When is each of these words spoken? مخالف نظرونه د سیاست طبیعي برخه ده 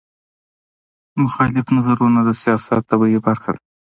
مخالف 1.23 1.65
نظرونه 1.75 2.19
د 2.25 2.29
سیاست 2.41 2.81
طبیعي 2.89 3.19
برخه 3.25 3.49
ده 3.55 3.61